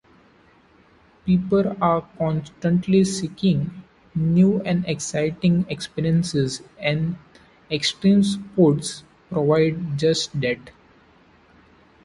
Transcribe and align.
People 1.27 1.75
are 1.79 2.01
constantly 2.17 3.03
seeking 3.03 3.83
new 4.15 4.59
and 4.63 4.83
exciting 4.87 5.63
experiences, 5.69 6.63
and 6.79 7.17
extreme 7.69 8.23
sports 8.23 9.03
provide 9.29 9.99
just 9.99 10.41
that. 10.41 10.71